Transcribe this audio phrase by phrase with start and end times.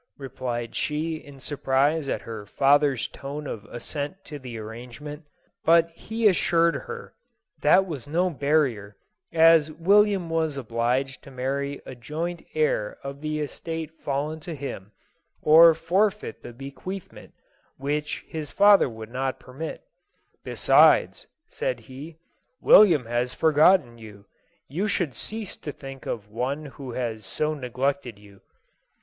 [0.17, 5.27] .,"replied she in surprise at her father's tone of assent to the ar rangement.
[5.63, 7.13] But he assured her
[7.61, 8.97] that was no barrier
[9.31, 14.55] as William was obliged to marry a joint heir of the es tate fallen to
[14.55, 14.91] him,
[15.39, 17.33] or forfeit the bequeathment,
[17.77, 19.83] which his father would not permit
[20.43, 22.17] "Besides," said he,
[22.59, 24.25] "William has forgotten you;
[24.67, 28.41] you should cease •*> think of one who has so neglected you."